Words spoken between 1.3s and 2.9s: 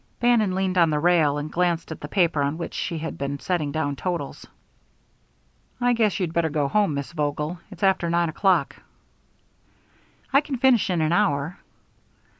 and glanced at the paper on which